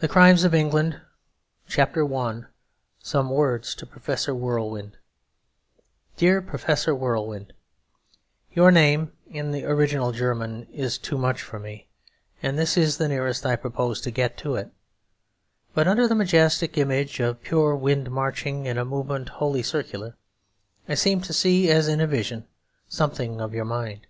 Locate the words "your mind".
23.54-24.06